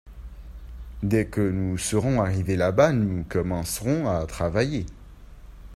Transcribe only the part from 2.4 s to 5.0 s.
là-bas nous commencerons à travailler.